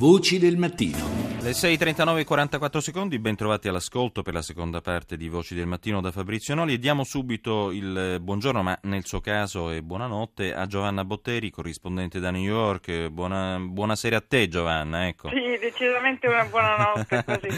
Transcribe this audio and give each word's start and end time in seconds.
Voci 0.00 0.38
del 0.38 0.56
mattino. 0.56 1.09
Le 1.42 1.52
6.39 1.52 2.18
e 2.18 2.24
44 2.24 2.80
secondi, 2.80 3.18
ben 3.18 3.34
trovati 3.34 3.66
all'ascolto 3.66 4.20
per 4.20 4.34
la 4.34 4.42
seconda 4.42 4.82
parte 4.82 5.16
di 5.16 5.30
Voci 5.30 5.54
del 5.54 5.66
Mattino 5.66 6.02
da 6.02 6.10
Fabrizio 6.10 6.54
Noli 6.54 6.74
e 6.74 6.78
diamo 6.78 7.02
subito 7.02 7.70
il 7.70 8.18
buongiorno, 8.20 8.62
ma 8.62 8.78
nel 8.82 9.06
suo 9.06 9.20
caso 9.20 9.70
e 9.70 9.82
buonanotte, 9.82 10.52
a 10.52 10.66
Giovanna 10.66 11.02
Botteri, 11.02 11.48
corrispondente 11.48 12.20
da 12.20 12.30
New 12.30 12.42
York. 12.42 13.08
Buona, 13.08 13.58
buonasera 13.58 14.18
a 14.18 14.20
te 14.20 14.48
Giovanna. 14.48 15.08
Ecco. 15.08 15.30
Sì, 15.30 15.58
decisamente 15.58 16.26
una 16.26 16.44
buonanotte 16.44 17.24
così 17.24 17.48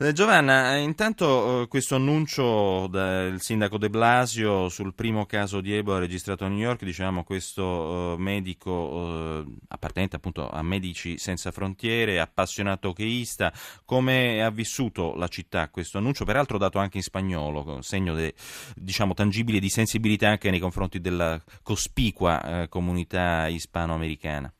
eh, 0.00 0.12
Giovanna, 0.12 0.76
eh, 0.76 0.82
intanto 0.82 1.62
eh, 1.62 1.66
questo 1.66 1.96
annuncio 1.96 2.86
del 2.86 3.40
sindaco 3.40 3.78
De 3.78 3.90
Blasio 3.90 4.68
sul 4.68 4.94
primo 4.94 5.26
caso 5.26 5.60
di 5.60 5.74
Ebola 5.74 5.98
registrato 5.98 6.44
a 6.44 6.48
New 6.48 6.58
York, 6.58 6.84
diciamo 6.84 7.24
questo 7.24 8.14
medico 8.16 9.44
appartenente 9.66 10.14
appunto 10.14 10.48
a 10.48 10.62
Medici 10.62 11.18
Senza 11.18 11.50
Frontiere, 11.50 12.20
appassionato 12.20 12.92
che 12.92 13.06
europeista, 13.08 13.52
come 13.84 14.42
ha 14.42 14.50
vissuto 14.50 15.14
la 15.16 15.28
città 15.28 15.68
questo 15.70 15.98
annuncio, 15.98 16.24
peraltro 16.24 16.58
dato 16.58 16.78
anche 16.78 16.98
in 16.98 17.02
spagnolo, 17.02 17.80
segno 17.82 18.14
de, 18.14 18.34
diciamo, 18.76 19.14
tangibile 19.14 19.58
di 19.58 19.68
sensibilità 19.68 20.28
anche 20.28 20.50
nei 20.50 20.60
confronti 20.60 21.00
della 21.00 21.40
cospicua 21.62 22.62
eh, 22.62 22.68
comunità 22.68 23.46
ispanoamericana? 23.48 24.52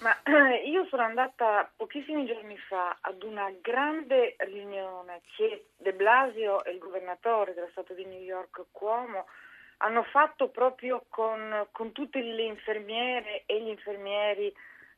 Ma 0.00 0.16
io 0.64 0.86
sono 0.90 1.02
andata 1.02 1.70
pochissimi 1.76 2.26
giorni 2.26 2.56
fa 2.68 2.98
ad 3.00 3.22
una 3.22 3.50
grande 3.60 4.36
riunione 4.38 5.22
che 5.36 5.66
De 5.76 5.92
Blasio 5.92 6.64
e 6.64 6.72
il 6.72 6.78
governatore 6.78 7.54
dello 7.54 7.68
Stato 7.70 7.94
di 7.94 8.04
New 8.04 8.20
York, 8.20 8.66
Cuomo, 8.70 9.26
hanno 9.78 10.04
fatto 10.04 10.48
proprio 10.48 11.04
con, 11.08 11.66
con 11.72 11.92
tutte 11.92 12.20
le 12.20 12.44
infermiere 12.44 13.42
e 13.46 13.60
gli 13.62 13.68
infermieri 13.68 14.52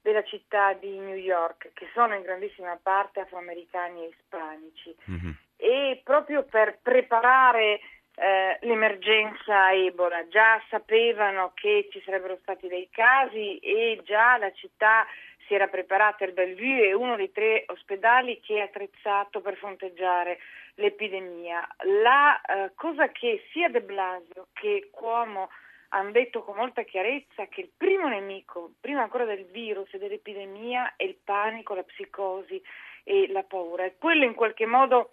della 0.07 0.23
città 0.23 0.73
di 0.75 0.97
New 1.01 1.17
York, 1.17 1.73
che 1.75 1.89
sono 1.93 2.15
in 2.15 2.23
grandissima 2.23 2.79
parte 2.81 3.19
afroamericani 3.19 4.05
e 4.05 4.15
ispanici. 4.17 4.95
Mm-hmm. 5.11 5.31
E 5.57 6.01
proprio 6.05 6.45
per 6.45 6.79
preparare 6.81 7.81
eh, 8.15 8.57
l'emergenza 8.61 9.73
Ebola, 9.73 10.29
già 10.29 10.63
sapevano 10.71 11.51
che 11.55 11.89
ci 11.91 12.01
sarebbero 12.05 12.39
stati 12.43 12.69
dei 12.69 12.89
casi 12.93 13.59
e 13.59 14.01
già 14.05 14.37
la 14.39 14.53
città 14.53 15.05
si 15.49 15.55
era 15.55 15.67
preparata, 15.67 16.25
il 16.25 16.33
Bellevue 16.33 16.87
è 16.87 16.93
uno 16.93 17.17
dei 17.17 17.33
tre 17.33 17.65
ospedali 17.67 18.39
che 18.41 18.59
è 18.59 18.61
attrezzato 18.61 19.41
per 19.41 19.57
fronteggiare 19.57 20.39
l'epidemia. 20.77 21.67
La 22.03 22.41
eh, 22.43 22.71
cosa 22.77 23.09
che 23.09 23.43
sia 23.51 23.69
De 23.69 23.81
Blasio 23.81 24.47
che 24.53 24.89
Cuomo 24.93 25.49
hanno 25.97 26.11
detto 26.11 26.43
con 26.43 26.57
molta 26.57 26.83
chiarezza 26.83 27.47
che 27.47 27.63
il 27.63 27.71
primo 27.75 28.09
nemico, 28.09 28.73
prima 28.81 29.03
ancora 29.03 29.25
del 29.25 29.47
virus 29.47 29.93
e 29.95 29.99
dell'epidemia, 29.99 30.95
è 30.97 31.05
il 31.05 31.17
panico, 31.23 31.75
la 31.75 31.83
psicosi 31.83 32.63
e 33.03 33.29
la 33.29 33.43
paura. 33.43 33.85
E 33.85 33.97
quello 33.99 34.25
in 34.25 34.35
qualche 34.35 34.67
modo 34.67 35.13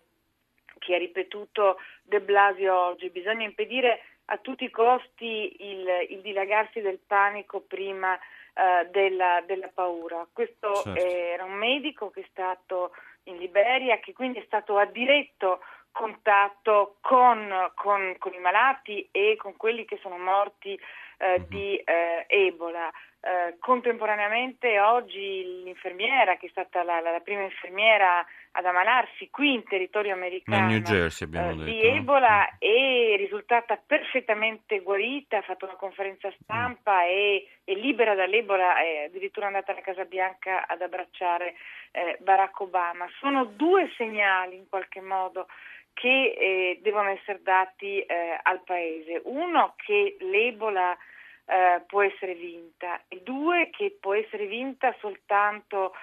che 0.79 0.95
ha 0.95 0.97
ripetuto 0.97 1.77
De 2.03 2.19
Blasio 2.19 2.77
oggi, 2.77 3.09
bisogna 3.09 3.45
impedire 3.45 4.01
a 4.25 4.37
tutti 4.37 4.65
i 4.65 4.69
costi 4.69 5.55
il, 5.59 5.87
il 6.09 6.21
dilagarsi 6.21 6.81
del 6.81 6.99
panico 6.99 7.61
prima 7.61 8.13
uh, 8.13 8.89
della, 8.91 9.41
della, 9.45 9.69
paura. 9.73 10.27
Questo 10.31 10.81
certo. 10.83 10.99
era 10.99 11.45
un 11.45 11.53
medico 11.53 12.09
che 12.09 12.21
è 12.21 12.25
stato 12.29 12.91
in 13.23 13.37
Liberia, 13.37 13.99
che 13.99 14.11
quindi 14.11 14.39
è 14.39 14.43
stato 14.45 14.77
addiretto 14.77 15.61
contatto 15.93 16.97
con, 16.99 17.71
con, 17.75 18.15
con, 18.17 18.33
i 18.33 18.39
malati 18.39 19.07
e 19.11 19.37
con 19.37 19.55
quelli 19.55 19.85
che 19.85 19.99
sono 20.01 20.17
morti 20.17 20.77
eh, 21.17 21.39
mhm. 21.39 21.45
di 21.47 21.75
eh, 21.77 22.25
Ebola. 22.27 22.91
Eh, 23.25 23.55
contemporaneamente 23.59 24.81
oggi 24.81 25.61
l'infermiera, 25.63 26.35
che 26.35 26.47
è 26.47 26.49
stata 26.49 26.83
la, 26.83 26.99
la, 26.99 27.21
prima 27.23 27.43
infermiera 27.43 28.25
ad 28.51 28.65
ammalarsi 28.65 29.29
qui 29.29 29.53
in 29.53 29.63
territorio 29.63 30.11
americano 30.13 30.67
New 30.67 30.79
Jersey, 30.79 31.29
eh, 31.31 31.55
di 31.63 31.81
Ebola 31.83 32.41
mm. 32.41 32.57
è 32.59 33.15
risultata 33.15 33.77
perfettamente 33.77 34.81
guarita, 34.81 35.37
ha 35.37 35.41
fatto 35.41 35.63
una 35.63 35.75
conferenza 35.75 36.29
stampa 36.41 36.97
mm. 36.97 37.07
e 37.07 37.47
è 37.63 37.73
libera 37.75 38.13
dall'Ebola, 38.13 38.75
è 38.79 39.05
addirittura 39.05 39.45
andata 39.45 39.71
alla 39.71 39.79
Casa 39.79 40.03
Bianca 40.03 40.67
ad 40.67 40.81
abbracciare 40.81 41.55
eh, 41.91 42.17
Barack 42.19 42.59
Obama. 42.59 43.07
Sono 43.19 43.45
due 43.45 43.89
segnali 43.95 44.57
in 44.57 44.67
qualche 44.67 44.99
modo 44.99 45.47
che 45.93 46.35
eh, 46.37 46.79
devono 46.81 47.09
essere 47.09 47.41
dati 47.41 47.99
eh, 48.01 48.39
al 48.41 48.61
Paese. 48.63 49.21
Uno, 49.25 49.73
che 49.77 50.17
l'Ebola 50.19 50.97
eh, 51.45 51.81
può 51.87 52.01
essere 52.01 52.35
vinta 52.35 53.01
e 53.07 53.21
due, 53.21 53.69
che 53.71 53.95
può 53.99 54.13
essere 54.13 54.45
vinta 54.45 54.95
soltanto 54.99 55.93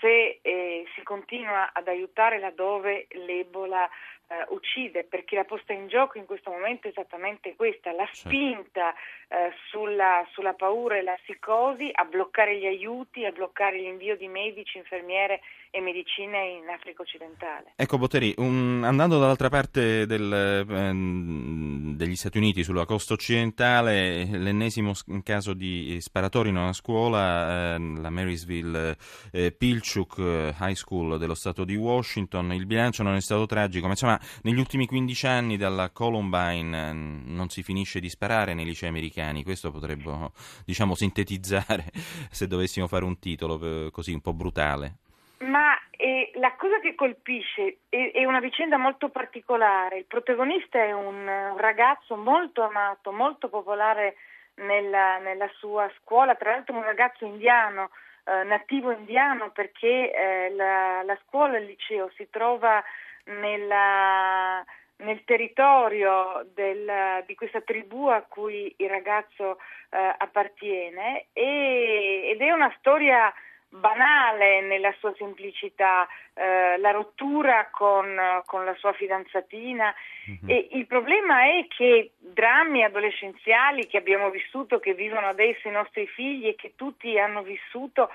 se 0.00 0.40
eh, 0.42 0.84
si 0.94 1.02
continua 1.02 1.72
ad 1.72 1.88
aiutare 1.88 2.38
laddove 2.38 3.06
l'Ebola 3.10 3.88
eh, 4.30 4.46
uccide, 4.50 5.02
perché 5.02 5.34
la 5.34 5.44
posta 5.44 5.72
in 5.72 5.88
gioco 5.88 6.16
in 6.16 6.24
questo 6.24 6.50
momento 6.50 6.86
è 6.86 6.90
esattamente 6.90 7.56
questa, 7.56 7.90
la 7.90 8.08
spinta 8.12 8.94
eh, 9.26 9.52
sulla, 9.70 10.24
sulla, 10.32 10.52
paura 10.52 10.96
e 10.96 11.02
la 11.02 11.18
psicosi 11.22 11.90
a 11.92 12.04
bloccare 12.04 12.56
gli 12.56 12.66
aiuti, 12.66 13.24
a 13.24 13.32
bloccare 13.32 13.78
l'invio 13.78 14.16
di 14.16 14.28
medici, 14.28 14.78
infermiere 14.78 15.40
e 15.70 15.80
medicine 15.80 16.60
in 16.62 16.68
Africa 16.68 17.02
occidentale. 17.02 17.72
Ecco 17.74 17.98
Botteri, 17.98 18.34
un, 18.38 18.82
andando 18.84 19.18
dall'altra 19.18 19.48
parte 19.48 20.06
del, 20.06 20.32
eh, 20.32 21.96
degli 21.96 22.16
Stati 22.16 22.38
Uniti, 22.38 22.62
sulla 22.62 22.84
costa 22.84 23.14
occidentale, 23.14 24.26
l'ennesimo 24.26 24.92
caso 25.24 25.54
di 25.54 26.00
sparatorio 26.00 26.52
in 26.52 26.56
una 26.56 26.72
scuola, 26.72 27.74
ehm, 27.74 28.00
la 28.00 28.10
Marysville 28.10 28.96
eh, 29.32 29.50
Pilchuk 29.50 30.18
eh, 30.18 30.54
High 30.60 30.74
School 30.74 31.18
dello 31.18 31.34
Stato 31.34 31.64
di 31.64 31.74
Washington, 31.74 32.52
il 32.52 32.66
bilancio 32.66 33.02
non 33.02 33.16
è 33.16 33.20
stato 33.20 33.46
tragico, 33.46 33.86
ma 33.86 33.92
insomma 33.92 34.19
negli 34.42 34.58
ultimi 34.58 34.86
15 34.86 35.26
anni 35.26 35.56
dalla 35.56 35.90
Columbine 35.90 36.90
eh, 36.90 36.92
non 36.92 37.48
si 37.48 37.62
finisce 37.62 38.00
di 38.00 38.08
sparare 38.08 38.54
nei 38.54 38.64
licei 38.64 38.88
americani, 38.88 39.42
questo 39.42 39.70
potrebbe 39.70 40.30
diciamo, 40.64 40.94
sintetizzare 40.94 41.84
se 42.30 42.46
dovessimo 42.46 42.86
fare 42.86 43.04
un 43.04 43.18
titolo 43.18 43.58
eh, 43.62 43.90
così 43.90 44.12
un 44.12 44.20
po' 44.20 44.32
brutale. 44.32 44.96
Ma 45.40 45.74
eh, 45.90 46.32
la 46.34 46.54
cosa 46.56 46.80
che 46.80 46.94
colpisce 46.94 47.78
è, 47.88 48.12
è, 48.12 48.24
una 48.24 48.40
vicenda 48.40 48.76
molto 48.76 49.08
particolare, 49.08 49.98
il 49.98 50.04
protagonista 50.04 50.78
è 50.82 50.92
un, 50.92 51.26
un 51.26 51.56
ragazzo 51.56 52.16
molto 52.16 52.62
amato, 52.62 53.10
molto 53.10 53.48
popolare 53.48 54.16
nella, 54.56 55.18
nella, 55.18 55.48
sua 55.56 55.90
scuola, 56.00 56.34
tra 56.34 56.50
l'altro 56.50 56.76
un 56.76 56.84
ragazzo 56.84 57.24
indiano, 57.24 57.90
eh, 58.24 58.44
nativo 58.44 58.90
indiano 58.90 59.50
perché 59.50 60.12
eh, 60.12 60.54
la, 60.54 61.02
la, 61.02 61.18
scuola, 61.26 61.56
il 61.56 61.66
liceo 61.66 62.10
si 62.16 62.28
trova 62.30 62.82
nella, 63.24 64.64
nel 64.96 65.24
territorio 65.24 66.46
del, 66.54 67.24
di 67.26 67.34
questa 67.34 67.60
tribù 67.60 68.06
a 68.06 68.22
cui 68.22 68.72
il 68.78 68.88
ragazzo 68.88 69.58
eh, 69.90 70.14
appartiene 70.18 71.26
e, 71.32 72.30
ed 72.32 72.40
è 72.40 72.50
una 72.50 72.72
storia 72.78 73.32
banale 73.70 74.62
nella 74.62 74.92
sua 74.98 75.14
semplicità, 75.16 76.06
eh, 76.34 76.76
la 76.78 76.90
rottura 76.90 77.68
con, 77.70 78.18
con, 78.44 78.64
la 78.64 78.74
sua 78.74 78.92
fidanzatina 78.92 79.94
mm-hmm. 80.28 80.50
e 80.50 80.68
il 80.72 80.86
problema 80.86 81.44
è 81.44 81.66
che 81.68 82.12
drammi 82.18 82.82
adolescenziali 82.82 83.86
che 83.86 83.96
abbiamo 83.96 84.30
vissuto, 84.30 84.80
che 84.80 84.94
vivono 84.94 85.28
adesso 85.28 85.68
i 85.68 85.72
nostri 85.72 86.06
figli 86.08 86.48
e 86.48 86.56
che 86.56 86.72
tutti 86.74 87.16
hanno 87.16 87.42
vissuto, 87.42 88.10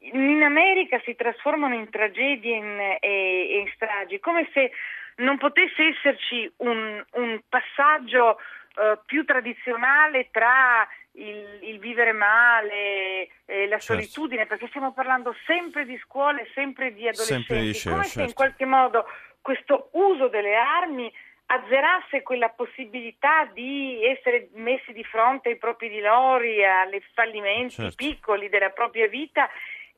in 0.00 0.42
America 0.42 1.00
si 1.04 1.14
trasformano 1.14 1.74
in 1.74 1.90
tragedie 1.90 2.56
in, 2.56 2.98
e, 3.00 3.58
in 3.60 3.70
stragi, 3.74 4.18
come 4.18 4.48
se 4.52 4.70
non 5.16 5.36
potesse 5.36 5.88
esserci 5.88 6.50
un, 6.58 7.04
un 7.12 7.40
passaggio 7.48 8.38
uh, 8.76 8.98
più 9.04 9.24
tradizionale 9.24 10.28
tra 10.30 10.88
il, 11.12 11.58
il 11.62 11.78
vivere 11.78 12.12
male, 12.12 13.28
eh, 13.44 13.66
la 13.68 13.78
certo. 13.78 13.92
solitudine, 13.92 14.46
perché 14.46 14.68
stiamo 14.68 14.92
parlando 14.92 15.34
sempre 15.44 15.84
di 15.84 15.98
scuole, 16.04 16.48
sempre 16.54 16.94
di 16.94 17.06
adolescenti, 17.06 17.44
sempre 17.44 17.60
liceo, 17.60 17.92
come 17.92 18.04
certo. 18.04 18.18
se 18.18 18.20
in 18.20 18.28
certo. 18.28 18.42
qualche 18.42 18.64
modo 18.64 19.06
questo 19.42 19.88
uso 19.92 20.28
delle 20.28 20.54
armi 20.54 21.12
azzerasse 21.52 22.22
quella 22.22 22.48
possibilità 22.50 23.44
di 23.52 24.04
essere 24.04 24.50
messi 24.52 24.92
di 24.92 25.02
fronte 25.02 25.48
ai 25.48 25.56
propri 25.56 25.88
dilori, 25.88 26.64
ai 26.64 27.02
fallimenti 27.12 27.74
certo. 27.74 27.96
piccoli 27.96 28.48
della 28.48 28.70
propria 28.70 29.08
vita 29.08 29.50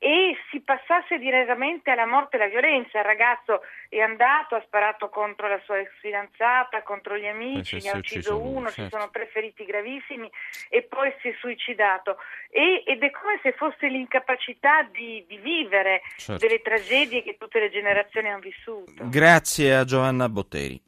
e 0.03 0.37
si 0.51 0.59
passasse 0.63 1.17
direttamente 1.19 1.93
alla 1.93 2.07
morte 2.07 2.37
e 2.37 2.41
alla 2.41 2.51
violenza. 2.51 2.99
Il 2.99 3.05
ragazzo 3.05 3.61
è 3.89 4.01
andato, 4.01 4.57
ha 4.57 4.63
sparato 4.67 5.09
contro 5.09 5.47
la 5.47 5.61
sua 5.65 5.79
ex 5.79 5.91
fidanzata, 6.01 6.83
contro 6.83 7.17
gli 7.17 7.29
amici, 7.29 7.81
ne 7.81 7.91
ha 7.91 7.97
ucciso 7.99 8.37
uno, 8.37 8.67
certo. 8.67 8.83
ci 8.83 8.89
sono 8.89 9.11
tre 9.11 9.27
feriti 9.27 9.65
gravissimi 9.65 10.29
e 10.71 10.83
poi 10.83 11.15
si 11.21 11.29
è 11.29 11.37
suicidato. 11.39 12.17
E, 12.51 12.83
ed 12.85 13.01
è 13.01 13.11
come 13.13 13.39
se 13.43 13.53
fosse 13.53 13.87
l'incapacità 13.87 14.83
di, 14.91 15.25
di 15.29 15.37
vivere 15.37 16.03
certo. 16.17 16.45
delle 16.45 16.61
tragedie 16.61 17.23
che 17.23 17.37
tutte 17.39 17.61
le 17.61 17.71
generazioni 17.71 18.29
hanno 18.29 18.41
vissuto. 18.41 18.93
Grazie 19.09 19.77
a 19.77 19.85
Giovanna 19.85 20.29
Botteri. 20.29 20.81